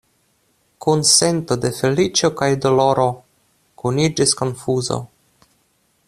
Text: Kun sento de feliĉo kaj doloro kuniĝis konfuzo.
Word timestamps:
Kun 0.85 1.03
sento 1.09 1.57
de 1.65 1.71
feliĉo 1.79 2.31
kaj 2.41 2.49
doloro 2.63 3.07
kuniĝis 3.83 4.33
konfuzo. 4.41 4.99